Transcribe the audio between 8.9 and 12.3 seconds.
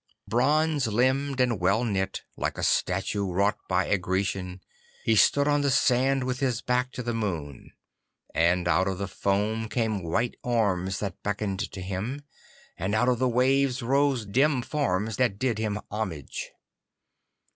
the foam came white arms that beckoned to him,